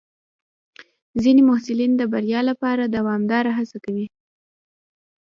[1.21, 4.07] ځینې محصلین د بریا لپاره دوامداره هڅه کوي.